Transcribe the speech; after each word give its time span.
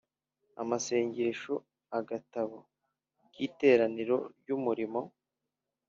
amasengesho 0.61 1.53
Agatabo 1.99 2.57
k 3.31 3.35
Iteraniro 3.47 4.17
ry 4.39 4.49
Umurimo 4.57 5.01